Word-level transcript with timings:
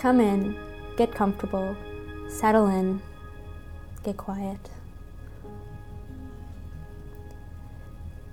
Come 0.00 0.18
in, 0.18 0.56
get 0.96 1.14
comfortable, 1.14 1.76
settle 2.26 2.68
in, 2.68 3.02
get 4.02 4.16
quiet. 4.16 4.70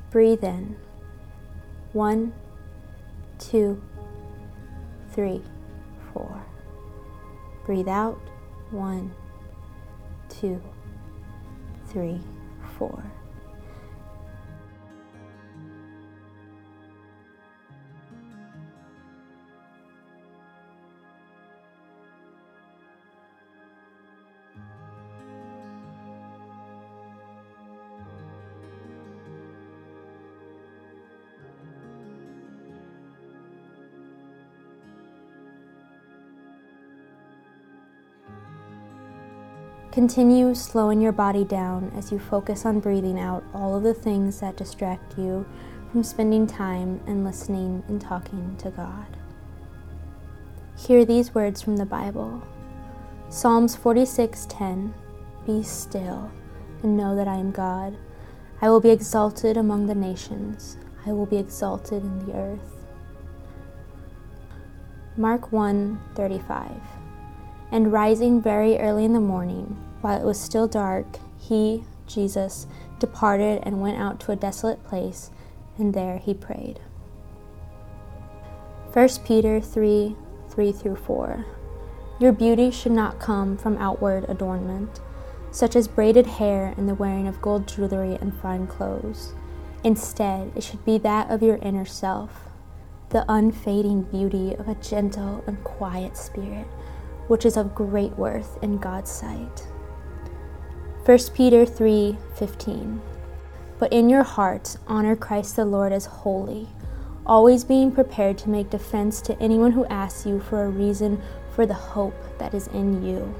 Breathe 0.10 0.46
in. 0.46 0.78
One, 1.92 2.32
two, 3.38 3.84
three, 5.12 5.44
four. 6.14 6.42
Breathe 7.66 7.90
out. 7.90 8.22
One, 8.72 9.14
two, 10.30 10.62
three, 11.90 12.22
four. 12.78 13.04
Continue 39.98 40.54
slowing 40.54 41.02
your 41.02 41.12
body 41.12 41.44
down 41.44 41.92
as 41.98 42.12
you 42.12 42.20
focus 42.20 42.68
on 42.68 42.80
breathing 42.80 43.20
out 43.20 43.44
all 43.52 43.76
of 43.76 43.82
the 43.82 43.96
things 43.96 44.42
that 44.42 44.56
distract 44.56 45.18
you 45.18 45.44
from 45.92 46.04
spending 46.04 46.46
time 46.46 47.02
and 47.08 47.24
listening 47.24 47.84
and 47.88 48.00
talking 48.00 48.56
to 48.58 48.70
God. 48.70 49.18
Hear 50.78 51.04
these 51.04 51.34
words 51.34 51.64
from 51.64 51.78
the 51.78 51.86
Bible. 51.88 52.44
Psalms 53.30 53.76
46:10 53.76 54.94
Be 55.48 55.64
still 55.64 56.30
and 56.84 56.96
know 56.96 57.16
that 57.16 57.28
I 57.28 57.38
am 57.38 57.50
God. 57.50 57.98
I 58.62 58.70
will 58.70 58.80
be 58.80 58.92
exalted 58.92 59.58
among 59.58 59.88
the 59.88 59.96
nations. 59.96 60.78
I 61.08 61.12
will 61.12 61.26
be 61.26 61.38
exalted 61.38 62.04
in 62.04 62.20
the 62.28 62.36
earth. 62.36 62.86
Mark 65.18 65.52
1:35 65.52 66.84
And 67.72 67.92
rising 67.92 68.40
very 68.44 68.78
early 68.78 69.04
in 69.04 69.14
the 69.14 69.20
morning, 69.20 69.86
while 70.08 70.22
it 70.22 70.26
was 70.26 70.40
still 70.40 70.70
dark, 70.70 71.06
he, 71.38 71.84
Jesus, 72.06 72.66
departed 72.98 73.60
and 73.64 73.82
went 73.82 73.98
out 73.98 74.22
to 74.22 74.32
a 74.32 74.38
desolate 74.38 74.82
place, 74.86 75.32
and 75.78 75.94
there 75.94 76.18
he 76.18 76.34
prayed. 76.34 76.80
1 78.94 79.10
Peter 79.26 79.60
3 79.60 80.16
3 80.50 80.72
through 80.72 80.96
4. 80.96 81.46
Your 82.22 82.32
beauty 82.32 82.72
should 82.72 82.94
not 82.94 83.20
come 83.20 83.58
from 83.58 83.78
outward 83.80 84.24
adornment, 84.30 85.02
such 85.52 85.76
as 85.76 85.90
braided 85.90 86.26
hair 86.26 86.74
and 86.78 86.88
the 86.88 86.96
wearing 86.96 87.28
of 87.28 87.42
gold 87.42 87.68
jewelry 87.68 88.18
and 88.22 88.34
fine 88.40 88.66
clothes. 88.66 89.34
Instead, 89.84 90.54
it 90.56 90.64
should 90.64 90.86
be 90.86 90.98
that 91.00 91.30
of 91.30 91.44
your 91.44 91.58
inner 91.58 91.86
self, 91.86 92.32
the 93.10 93.26
unfading 93.28 94.04
beauty 94.04 94.56
of 94.56 94.70
a 94.70 94.76
gentle 94.76 95.44
and 95.48 95.62
quiet 95.66 96.16
spirit, 96.16 96.68
which 97.28 97.46
is 97.46 97.58
of 97.58 97.76
great 97.76 98.14
worth 98.14 98.58
in 98.64 98.78
God's 98.78 99.12
sight. 99.12 99.68
1 101.08 101.18
Peter 101.34 101.66
3:15 101.66 103.00
But 103.80 103.94
in 103.94 104.10
your 104.10 104.24
hearts 104.24 104.78
honor 104.88 105.16
Christ 105.16 105.56
the 105.56 105.64
Lord 105.64 105.94
as 105.94 106.06
holy, 106.06 106.68
always 107.26 107.64
being 107.64 107.94
prepared 107.94 108.38
to 108.40 108.50
make 108.50 108.70
defense 108.70 109.22
to 109.22 109.42
anyone 109.42 109.72
who 109.72 109.86
asks 109.86 110.26
you 110.26 110.42
for 110.42 110.66
a 110.66 110.70
reason 110.70 111.22
for 111.56 111.66
the 111.66 111.74
hope 111.96 112.14
that 112.40 112.54
is 112.54 112.68
in 112.68 113.06
you, 113.06 113.34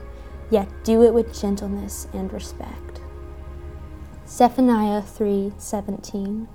yet 0.50 0.70
do 0.86 1.04
it 1.04 1.14
with 1.14 1.38
gentleness 1.38 2.08
and 2.14 2.32
respect. 2.32 3.02
Zephaniah 4.26 5.02
3:17 5.02 6.48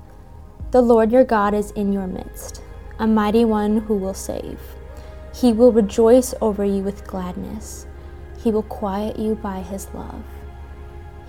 The 0.70 0.80
Lord 0.80 1.12
your 1.12 1.24
God 1.24 1.52
is 1.52 1.72
in 1.72 1.92
your 1.92 2.06
midst, 2.06 2.62
a 2.98 3.06
mighty 3.06 3.44
one 3.44 3.80
who 3.80 3.98
will 3.98 4.14
save. 4.14 4.60
He 5.34 5.52
will 5.52 5.72
rejoice 5.72 6.32
over 6.40 6.64
you 6.64 6.82
with 6.82 7.06
gladness. 7.06 7.86
He 8.42 8.50
will 8.50 8.62
quiet 8.62 9.18
you 9.18 9.34
by 9.34 9.60
his 9.60 9.92
love. 9.92 10.24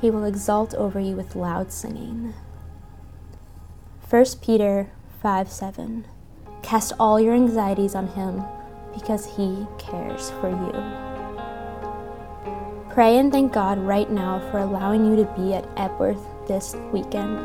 He 0.04 0.12
will 0.12 0.26
exult 0.26 0.74
over 0.74 1.00
you 1.00 1.16
with 1.16 1.34
loud 1.34 1.72
singing. 1.72 2.34
1 4.10 4.26
Peter 4.42 4.92
5 5.22 5.50
7. 5.50 6.06
Cast 6.62 6.92
all 7.00 7.22
your 7.22 7.34
anxieties 7.34 7.96
on 7.96 8.08
him 8.08 8.44
because 8.94 9.38
he 9.38 9.66
cares 9.78 10.30
for 10.42 10.50
you. 10.50 10.74
Pray 12.94 13.18
and 13.18 13.32
thank 13.32 13.54
God 13.54 13.78
right 13.78 14.12
now 14.12 14.40
for 14.52 14.58
allowing 14.58 15.06
you 15.06 15.16
to 15.16 15.34
be 15.38 15.54
at 15.54 15.70
Epworth 15.78 16.20
this 16.50 16.76
weekend. 16.92 17.38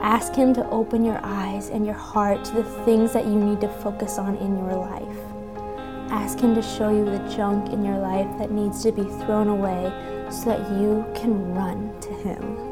Ask 0.00 0.34
Him 0.34 0.54
to 0.54 0.66
open 0.70 1.04
your 1.04 1.20
eyes 1.22 1.68
and 1.68 1.84
your 1.84 1.94
heart 1.94 2.46
to 2.46 2.52
the 2.54 2.84
things 2.86 3.12
that 3.12 3.26
you 3.26 3.34
need 3.34 3.60
to 3.60 3.68
focus 3.68 4.16
on 4.16 4.36
in 4.36 4.56
your 4.56 4.74
life. 4.74 5.18
Ask 6.10 6.40
Him 6.40 6.54
to 6.54 6.62
show 6.62 6.88
you 6.88 7.04
the 7.04 7.18
junk 7.36 7.74
in 7.74 7.84
your 7.84 7.98
life 7.98 8.38
that 8.38 8.50
needs 8.50 8.82
to 8.84 8.90
be 8.90 9.04
thrown 9.04 9.48
away 9.48 9.92
so 10.30 10.50
that 10.50 10.70
you 10.80 11.04
can 11.14 11.54
run 11.54 11.92
to 12.00 12.08
Him. 12.22 12.69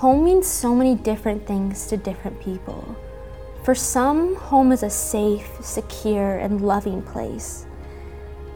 Home 0.00 0.24
means 0.24 0.46
so 0.46 0.74
many 0.74 0.94
different 0.94 1.46
things 1.46 1.86
to 1.88 1.98
different 1.98 2.40
people. 2.40 2.96
For 3.64 3.74
some, 3.74 4.34
home 4.34 4.72
is 4.72 4.82
a 4.82 4.88
safe, 4.88 5.46
secure, 5.60 6.38
and 6.38 6.62
loving 6.62 7.02
place. 7.02 7.66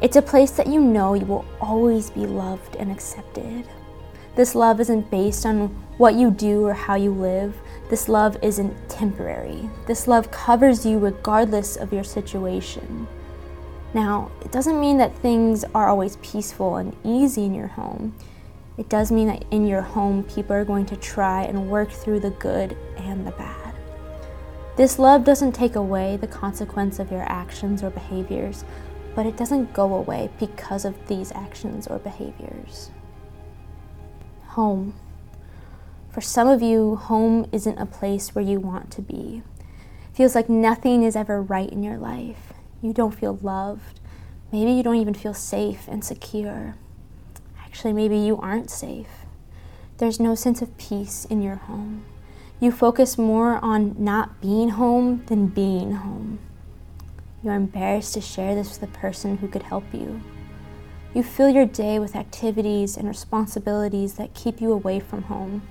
It's 0.01 0.17
a 0.17 0.23
place 0.23 0.53
that 0.53 0.69
you 0.69 0.81
know 0.81 1.13
you 1.13 1.27
will 1.27 1.45
always 1.61 2.09
be 2.09 2.25
loved 2.25 2.77
and 2.77 2.91
accepted. 2.91 3.69
This 4.35 4.55
love 4.55 4.81
isn't 4.81 5.11
based 5.11 5.45
on 5.45 5.69
what 5.99 6.15
you 6.15 6.31
do 6.31 6.65
or 6.65 6.73
how 6.73 6.95
you 6.95 7.11
live. 7.11 7.55
This 7.91 8.09
love 8.09 8.39
isn't 8.43 8.89
temporary. 8.89 9.69
This 9.87 10.09
love 10.09 10.31
covers 10.31 10.87
you 10.87 10.99
regardless 10.99 11.77
of 11.77 11.93
your 11.93 12.05
situation. 12.05 13.07
Now, 13.93 14.31
it 14.41 14.51
doesn't 14.51 14.81
mean 14.81 14.97
that 14.97 15.15
things 15.19 15.63
are 15.75 15.89
always 15.89 16.17
peaceful 16.23 16.77
and 16.77 16.97
easy 17.05 17.45
in 17.45 17.55
your 17.55 17.69
home. 17.69 18.15
It 18.77 18.89
does 18.89 19.13
mean 19.13 19.29
that 19.29 19.45
in 19.51 19.67
your 19.67 19.83
home, 19.83 20.25
people 20.25 20.57
are 20.57 20.65
going 20.65 20.87
to 20.87 20.97
try 20.97 21.45
and 21.45 21.71
work 21.71 21.91
through 21.91 22.21
the 22.21 22.31
good 22.31 22.77
and 22.97 23.27
the 23.27 23.31
bad. 23.33 23.75
This 24.77 24.99
love 24.99 25.25
doesn't 25.25 25.53
take 25.53 25.77
away 25.77 26.17
the 26.17 26.27
consequence 26.27 26.99
of 26.99 27.13
your 27.13 27.23
actions 27.23 27.85
or 27.85 27.91
behaviors, 27.91 28.65
but 29.15 29.27
it 29.27 29.37
doesn't 29.37 29.73
go 29.73 29.95
away 29.95 30.31
because 30.41 30.85
of 30.85 31.07
these 31.07 31.31
actions 31.31 31.87
or 31.87 32.01
behaviors. 32.01 32.91
Home. 34.49 34.95
For 36.11 36.21
some 36.21 36.49
of 36.49 36.61
you, 36.63 36.97
home 36.97 37.49
isn't 37.53 37.79
a 37.79 37.87
place 37.87 38.35
where 38.35 38.45
you 38.45 38.59
want 38.59 38.91
to 38.93 39.03
be. 39.03 39.43
It 39.61 40.17
feels 40.17 40.35
like 40.35 40.49
nothing 40.49 41.05
is 41.05 41.15
ever 41.15 41.41
right 41.41 41.71
in 41.71 41.85
your 41.85 41.97
life. 41.97 42.53
You 42.83 42.93
don't 42.93 43.15
feel 43.15 43.39
loved. 43.43 44.01
Maybe 44.53 44.73
you 44.73 44.83
don't 44.83 44.97
even 44.97 45.15
feel 45.15 45.35
safe 45.35 45.87
and 45.89 46.05
secure. 46.05 46.75
Actually, 47.75 47.93
maybe 47.93 48.17
you 48.17 48.37
aren't 48.37 48.71
safe. 48.71 49.27
There's 49.99 50.21
no 50.21 50.37
sense 50.37 50.63
of 50.63 50.79
peace 50.79 51.25
in 51.25 51.43
your 51.43 51.57
home. 51.57 52.05
You 52.61 52.71
focus 52.71 53.19
more 53.19 53.57
on 53.65 53.97
not 53.99 54.41
being 54.41 54.69
home 54.69 55.25
than 55.27 55.49
being 55.49 55.91
home. 55.91 56.39
You're 57.43 57.57
embarrassed 57.57 58.15
to 58.15 58.21
share 58.21 58.55
this 58.55 58.79
with 58.79 58.89
a 58.89 58.99
person 58.99 59.39
who 59.39 59.49
could 59.49 59.65
help 59.65 59.83
you. 59.93 60.23
You 61.15 61.25
fill 61.25 61.49
your 61.49 61.67
day 61.67 61.99
with 61.99 62.15
activities 62.15 62.97
and 62.97 63.09
responsibilities 63.09 64.15
that 64.15 64.35
keep 64.35 64.61
you 64.61 64.71
away 64.71 65.01
from 65.01 65.23
home. 65.23 65.63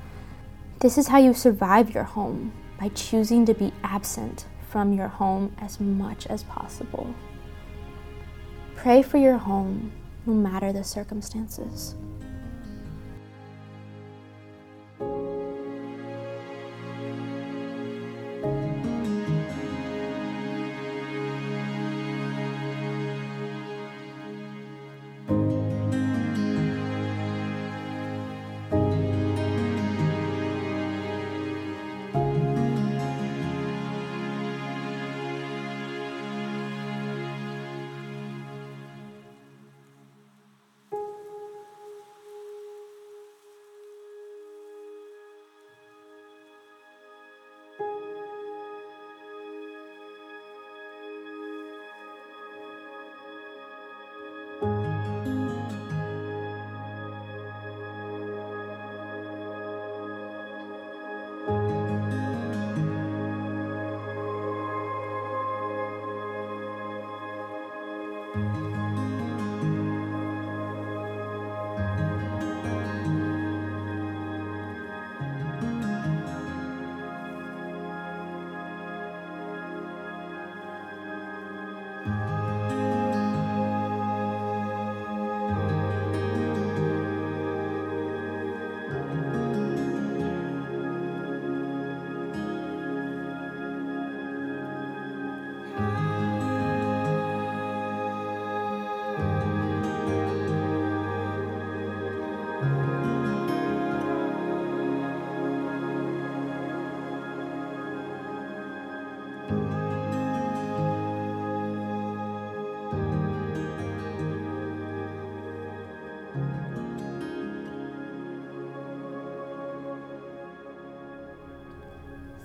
This 0.79 0.97
is 0.97 1.07
how 1.07 1.19
you 1.19 1.33
survive 1.33 1.94
your 1.95 2.03
home 2.03 2.51
by 2.77 2.89
choosing 2.89 3.45
to 3.45 3.53
be 3.53 3.71
absent 3.81 4.45
from 4.69 4.91
your 4.91 5.07
home 5.07 5.55
as 5.57 5.79
much 5.79 6.27
as 6.27 6.44
possible. 6.44 7.15
Pray 8.75 9.01
for 9.01 9.19
your 9.19 9.38
home 9.38 9.94
no 10.25 10.34
matter 10.34 10.72
the 10.72 10.84
circumstances. 10.84 11.96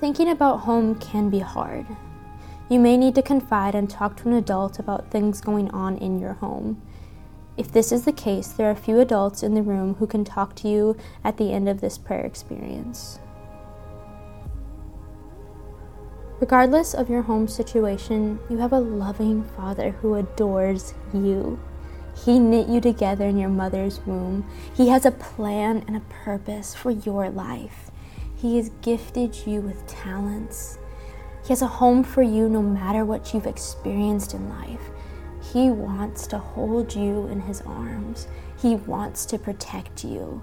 Thinking 0.00 0.29
about 0.29 0.61
home 0.61 0.95
can 0.95 1.29
be 1.29 1.41
hard. 1.41 1.87
You 2.69 2.79
may 2.79 2.97
need 2.97 3.17
to 3.17 3.23
confide 3.23 3.75
and 3.75 3.91
talk 3.91 4.17
to 4.19 4.29
an 4.29 4.35
adult 4.35 4.79
about 4.79 5.11
things 5.11 5.41
going 5.41 5.71
on 5.73 5.97
in 5.99 6.21
your 6.21 6.35
home. 6.35 6.81
If 7.56 7.73
this 7.73 7.91
is 7.91 8.05
the 8.05 8.12
case, 8.12 8.49
there 8.49 8.71
are 8.71 8.77
few 8.77 9.00
adults 9.00 9.43
in 9.43 9.55
the 9.55 9.62
room 9.62 9.95
who 9.95 10.06
can 10.06 10.25
talk 10.25 10.55
to 10.56 10.69
you 10.69 10.97
at 11.25 11.37
the 11.37 11.53
end 11.53 11.69
of 11.69 11.81
this 11.81 11.99
prayer 11.99 12.25
experience. 12.25 13.19
Regardless 16.39 16.94
of 16.94 17.11
your 17.11 17.23
home 17.23 17.49
situation, 17.49 18.39
you 18.49 18.59
have 18.59 18.73
a 18.73 18.79
loving 18.79 19.43
Father 19.56 19.91
who 19.91 20.15
adores 20.15 20.94
you. 21.12 21.59
He 22.25 22.39
knit 22.39 22.69
you 22.69 22.81
together 22.81 23.27
in 23.27 23.37
your 23.37 23.49
mother's 23.49 23.99
womb. 24.06 24.49
He 24.73 24.89
has 24.91 25.05
a 25.05 25.11
plan 25.11 25.83
and 25.89 25.97
a 25.97 26.01
purpose 26.25 26.77
for 26.77 26.93
your 26.93 27.29
life. 27.29 27.88
He 28.38 28.56
has 28.56 28.70
gifted 28.82 29.46
you 29.46 29.61
with 29.61 29.85
talents. 29.88 30.79
He 31.43 31.49
has 31.49 31.61
a 31.61 31.67
home 31.67 32.05
for 32.05 32.23
you 32.23 32.49
no 32.49 32.62
matter 32.62 33.05
what 33.05 33.35
you've 33.35 33.49
experienced 33.49 34.32
in 34.32 34.49
life. 34.49 34.90
He 35.52 35.70
wants 35.70 36.29
to 36.29 36.38
hold 36.38 36.94
you 36.94 37.26
in 37.26 37.40
His 37.40 37.62
arms, 37.62 38.29
He 38.56 38.76
wants 38.76 39.26
to 39.26 39.38
protect 39.38 40.05
you. 40.05 40.43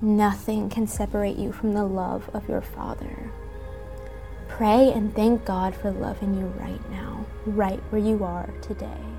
Nothing 0.00 0.70
can 0.70 0.86
separate 0.86 1.36
you 1.36 1.52
from 1.52 1.74
the 1.74 1.84
love 1.84 2.30
of 2.32 2.48
your 2.48 2.62
Father. 2.62 3.30
Pray 4.48 4.90
and 4.92 5.14
thank 5.14 5.44
God 5.44 5.74
for 5.74 5.90
loving 5.90 6.34
you 6.34 6.46
right 6.58 6.90
now, 6.90 7.26
right 7.44 7.80
where 7.90 8.00
you 8.00 8.24
are 8.24 8.48
today. 8.62 9.13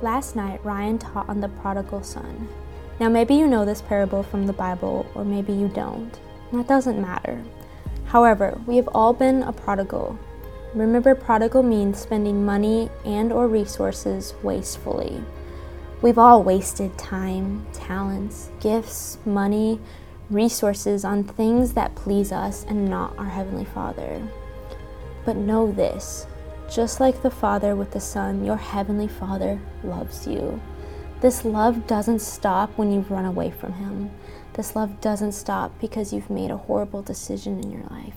Last 0.00 0.36
night, 0.36 0.64
Ryan 0.64 0.98
taught 0.98 1.28
on 1.28 1.40
the 1.40 1.48
prodigal 1.48 2.04
son. 2.04 2.48
Now, 3.00 3.08
maybe 3.08 3.34
you 3.34 3.48
know 3.48 3.64
this 3.64 3.82
parable 3.82 4.22
from 4.22 4.46
the 4.46 4.52
Bible, 4.52 5.04
or 5.16 5.24
maybe 5.24 5.52
you 5.52 5.66
don't. 5.66 6.18
That 6.52 6.68
doesn't 6.68 7.00
matter. 7.00 7.42
However, 8.06 8.60
we 8.64 8.76
have 8.76 8.88
all 8.94 9.12
been 9.12 9.42
a 9.42 9.52
prodigal. 9.52 10.16
Remember, 10.72 11.16
prodigal 11.16 11.64
means 11.64 11.98
spending 11.98 12.44
money 12.44 12.90
and 13.04 13.32
or 13.32 13.48
resources 13.48 14.34
wastefully. 14.42 15.20
We've 16.00 16.18
all 16.18 16.44
wasted 16.44 16.96
time, 16.96 17.66
talents, 17.72 18.50
gifts, 18.60 19.18
money, 19.26 19.80
resources 20.30 21.04
on 21.04 21.24
things 21.24 21.72
that 21.72 21.96
please 21.96 22.30
us 22.30 22.64
and 22.68 22.88
not 22.88 23.18
our 23.18 23.28
Heavenly 23.28 23.64
Father. 23.64 24.22
But 25.24 25.36
know 25.36 25.72
this 25.72 26.28
just 26.68 27.00
like 27.00 27.22
the 27.22 27.30
Father 27.30 27.74
with 27.74 27.92
the 27.92 28.00
Son, 28.00 28.44
your 28.44 28.56
Heavenly 28.56 29.08
Father 29.08 29.58
loves 29.82 30.26
you. 30.26 30.60
This 31.20 31.44
love 31.44 31.86
doesn't 31.86 32.20
stop 32.20 32.70
when 32.76 32.92
you 32.92 33.00
run 33.08 33.24
away 33.24 33.50
from 33.50 33.72
Him. 33.72 34.10
This 34.52 34.76
love 34.76 35.00
doesn't 35.00 35.32
stop 35.32 35.72
because 35.80 36.12
you've 36.12 36.30
made 36.30 36.50
a 36.50 36.56
horrible 36.56 37.02
decision 37.02 37.58
in 37.60 37.72
your 37.72 37.84
life. 37.90 38.16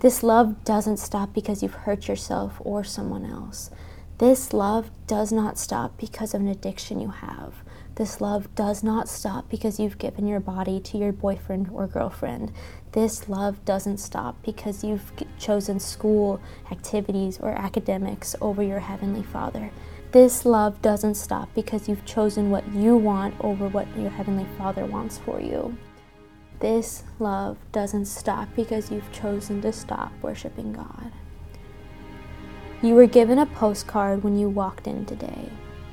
This 0.00 0.22
love 0.22 0.64
doesn't 0.64 0.98
stop 0.98 1.32
because 1.32 1.62
you've 1.62 1.74
hurt 1.74 2.08
yourself 2.08 2.60
or 2.60 2.84
someone 2.84 3.24
else. 3.24 3.70
This 4.18 4.52
love 4.52 4.90
does 5.06 5.32
not 5.32 5.58
stop 5.58 5.96
because 5.96 6.34
of 6.34 6.40
an 6.40 6.48
addiction 6.48 7.00
you 7.00 7.08
have. 7.08 7.54
This 7.94 8.20
love 8.20 8.54
does 8.54 8.84
not 8.84 9.08
stop 9.08 9.48
because 9.48 9.80
you've 9.80 9.98
given 9.98 10.26
your 10.26 10.38
body 10.40 10.78
to 10.78 10.98
your 10.98 11.12
boyfriend 11.12 11.70
or 11.72 11.88
girlfriend. 11.88 12.52
This 12.92 13.28
love 13.28 13.62
doesn't 13.64 13.98
stop 13.98 14.42
because 14.42 14.82
you've 14.82 15.12
chosen 15.38 15.78
school, 15.78 16.40
activities, 16.70 17.38
or 17.38 17.50
academics 17.50 18.34
over 18.40 18.62
your 18.62 18.80
Heavenly 18.80 19.22
Father. 19.22 19.70
This 20.10 20.46
love 20.46 20.80
doesn't 20.80 21.16
stop 21.16 21.50
because 21.54 21.86
you've 21.86 22.06
chosen 22.06 22.50
what 22.50 22.66
you 22.72 22.96
want 22.96 23.34
over 23.40 23.68
what 23.68 23.94
your 23.94 24.08
Heavenly 24.08 24.46
Father 24.56 24.86
wants 24.86 25.18
for 25.18 25.38
you. 25.38 25.76
This 26.60 27.04
love 27.18 27.58
doesn't 27.72 28.06
stop 28.06 28.48
because 28.56 28.90
you've 28.90 29.12
chosen 29.12 29.60
to 29.62 29.72
stop 29.72 30.10
worshiping 30.22 30.72
God. 30.72 31.12
You 32.80 32.94
were 32.94 33.06
given 33.06 33.38
a 33.38 33.46
postcard 33.46 34.24
when 34.24 34.38
you 34.38 34.48
walked 34.48 34.86
in 34.86 35.04
today. 35.04 35.50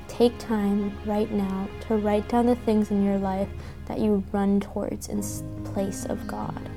Take 0.08 0.38
time 0.38 0.96
right 1.04 1.30
now 1.30 1.68
to 1.82 1.96
write 1.96 2.28
down 2.28 2.46
the 2.46 2.56
things 2.56 2.90
in 2.90 3.04
your 3.04 3.18
life 3.18 3.48
that 3.84 3.98
you 3.98 4.24
run 4.32 4.60
towards 4.60 5.08
in 5.08 5.20
place 5.64 6.06
of 6.06 6.26
God. 6.26 6.70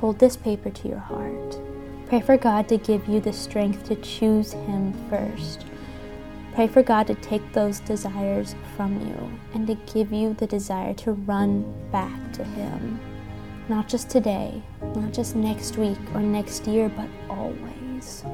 Hold 0.00 0.18
this 0.18 0.36
paper 0.36 0.70
to 0.70 0.88
your 0.88 0.98
heart. 0.98 1.58
Pray 2.06 2.20
for 2.20 2.36
God 2.36 2.68
to 2.68 2.78
give 2.78 3.06
you 3.08 3.20
the 3.20 3.32
strength 3.32 3.84
to 3.84 3.96
choose 3.96 4.52
Him 4.52 4.92
first. 5.10 5.66
Pray 6.54 6.66
for 6.66 6.82
God 6.82 7.06
to 7.08 7.14
take 7.16 7.52
those 7.52 7.80
desires 7.80 8.54
from 8.76 9.00
you 9.06 9.38
and 9.54 9.66
to 9.66 9.74
give 9.92 10.12
you 10.12 10.34
the 10.34 10.46
desire 10.46 10.94
to 10.94 11.12
run 11.12 11.64
back 11.90 12.32
to 12.32 12.44
Him. 12.44 13.00
Not 13.68 13.88
just 13.88 14.08
today, 14.08 14.62
not 14.94 15.12
just 15.12 15.36
next 15.36 15.76
week 15.76 15.98
or 16.14 16.20
next 16.20 16.66
year, 16.66 16.88
but 16.88 17.08
always. 17.28 18.24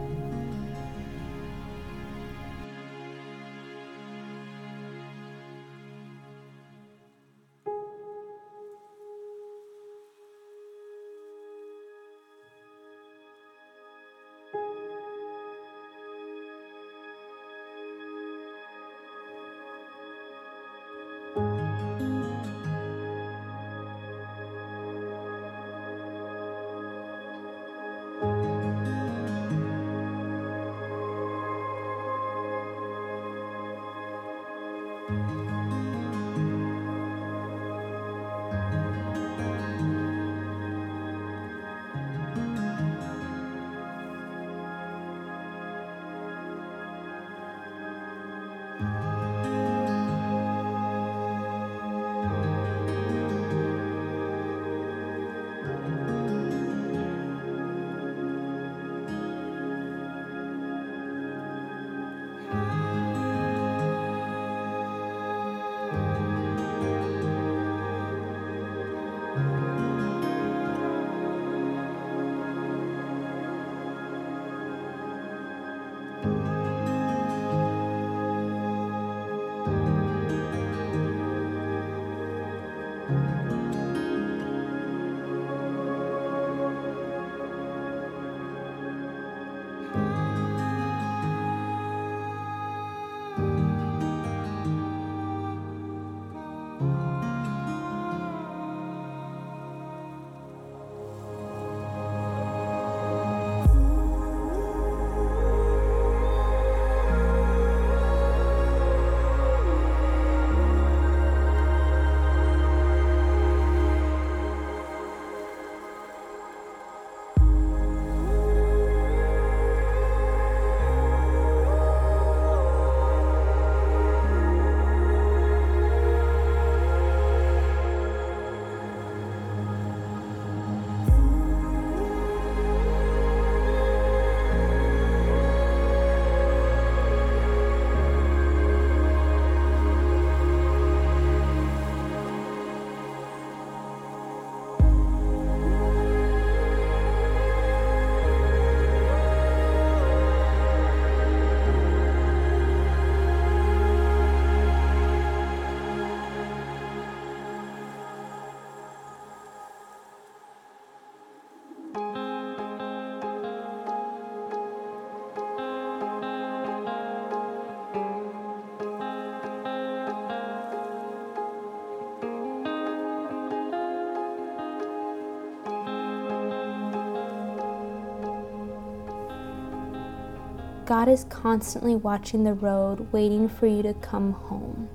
God 180.87 181.09
is 181.09 181.25
constantly 181.31 181.97
watching 181.97 182.45
the 182.45 182.53
road, 182.53 183.11
waiting 183.11 183.49
for 183.49 183.67
you 183.67 183.83
to 183.83 183.95
come 183.95 184.33
home. 184.33 184.91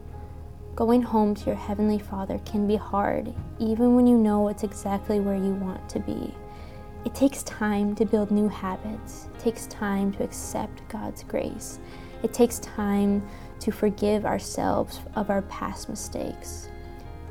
Going 0.76 1.02
home 1.02 1.34
to 1.34 1.46
your 1.48 1.56
Heavenly 1.56 1.98
Father 1.98 2.38
can 2.46 2.68
be 2.68 2.76
hard, 2.76 3.34
even 3.58 3.96
when 3.96 4.06
you 4.06 4.16
know 4.16 4.50
it's 4.50 4.62
exactly 4.62 5.20
where 5.20 5.36
you 5.36 5.52
want 5.56 5.90
to 5.90 6.00
be. 6.00 6.36
It 7.06 7.16
takes 7.16 7.42
time 7.42 7.96
to 7.96 8.06
build 8.06 8.30
new 8.30 8.48
habits, 8.48 9.30
it 9.34 9.40
takes 9.40 9.66
time 9.66 10.12
to 10.14 10.24
accept 10.24 10.88
God's 10.90 11.24
grace, 11.24 11.80
it 12.22 12.34
takes 12.34 12.60
time 12.60 13.28
to 13.60 13.72
forgive 13.72 14.28
ourselves 14.28 15.00
of 15.16 15.32
our 15.32 15.42
past 15.44 15.90
mistakes. 15.90 16.70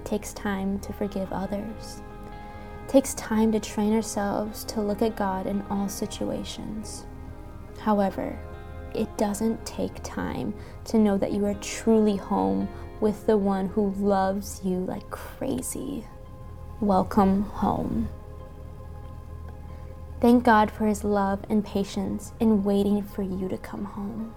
It 0.01 0.05
takes 0.05 0.33
time 0.33 0.81
to 0.81 0.93
forgive 0.93 1.33
others. 1.33 2.03
It 2.85 2.91
takes 2.91 3.15
time 3.15 3.53
to 3.53 3.61
train 3.61 3.95
ourselves 3.95 4.65
to 4.65 4.81
look 4.81 5.01
at 5.01 5.15
God 5.15 5.47
in 5.47 5.63
all 5.71 5.89
situations. 5.89 7.07
However, 7.79 8.37
it 8.95 9.17
doesn't 9.17 9.65
take 9.67 10.03
time 10.03 10.55
to 10.87 10.99
know 10.99 11.19
that 11.19 11.33
you 11.33 11.45
are 11.45 11.55
truly 11.55 12.17
home 12.17 12.69
with 13.01 13.27
the 13.27 13.37
one 13.37 13.69
who 13.69 13.91
loves 13.99 14.61
you 14.65 14.79
like 14.79 15.09
crazy. 15.11 16.07
Welcome 16.81 17.43
home. 17.43 18.09
Thank 20.21 20.45
God 20.45 20.71
for 20.71 20.87
his 20.87 21.05
love 21.05 21.45
and 21.49 21.65
patience 21.65 22.33
in 22.41 22.65
waiting 22.65 23.03
for 23.03 23.23
you 23.23 23.49
to 23.49 23.59
come 23.59 23.85
home. 23.85 24.35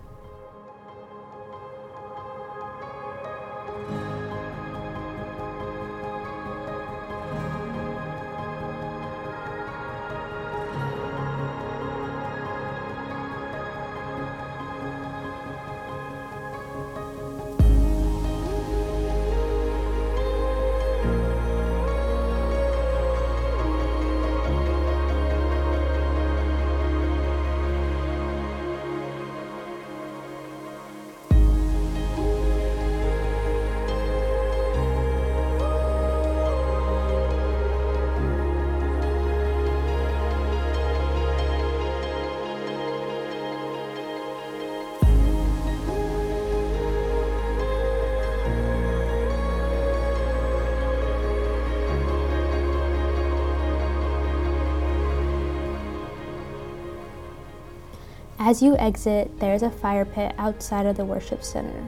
As 58.51 58.61
you 58.61 58.75
exit, 58.75 59.39
there's 59.39 59.63
a 59.63 59.71
fire 59.71 60.03
pit 60.03 60.35
outside 60.37 60.85
of 60.85 60.97
the 60.97 61.05
worship 61.05 61.41
center. 61.41 61.87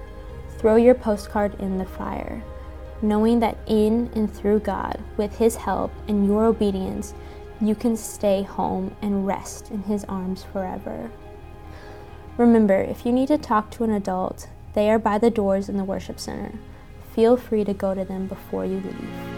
Throw 0.57 0.77
your 0.77 0.95
postcard 0.95 1.59
in 1.59 1.77
the 1.77 1.83
fire, 1.83 2.41
knowing 3.01 3.41
that 3.41 3.57
in 3.67 4.09
and 4.15 4.33
through 4.33 4.59
God, 4.59 5.03
with 5.17 5.35
His 5.35 5.57
help 5.57 5.91
and 6.07 6.25
your 6.25 6.45
obedience, 6.45 7.15
you 7.59 7.75
can 7.75 7.97
stay 7.97 8.43
home 8.43 8.95
and 9.01 9.27
rest 9.27 9.71
in 9.71 9.83
His 9.83 10.05
arms 10.05 10.45
forever. 10.53 11.11
Remember, 12.37 12.81
if 12.81 13.05
you 13.05 13.11
need 13.11 13.27
to 13.27 13.37
talk 13.37 13.69
to 13.71 13.83
an 13.83 13.91
adult, 13.91 14.47
they 14.73 14.89
are 14.89 14.99
by 14.99 15.17
the 15.17 15.29
doors 15.29 15.67
in 15.67 15.75
the 15.75 15.83
worship 15.83 16.17
center. 16.17 16.53
Feel 17.13 17.35
free 17.35 17.65
to 17.65 17.73
go 17.73 17.93
to 17.93 18.05
them 18.05 18.25
before 18.27 18.63
you 18.63 18.79
leave. 18.79 19.32